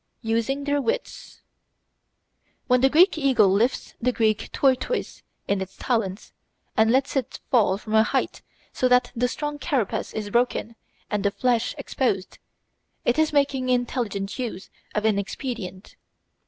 [0.23, 1.43] Using their Wits
[2.65, 6.33] When the Greek eagle lifts the Greek tortoise in its talons,
[6.75, 8.41] and lets it fall from a height
[8.73, 10.75] so that the strong carapace is broken
[11.11, 12.39] and the flesh exposed,
[13.05, 15.95] it is making intelligent use of an expedient.